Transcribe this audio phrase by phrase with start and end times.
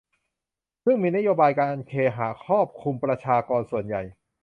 [0.83, 4.03] ซึ่งมีนโยบายการเคหะครอบคลุมกลุ่มประชากรส่วนใหญ่